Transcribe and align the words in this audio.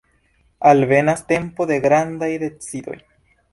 Alvenas 0.69 1.21
tempo 1.33 1.69
de 1.73 1.79
grandaj 1.85 2.33
decidoj. 2.47 2.99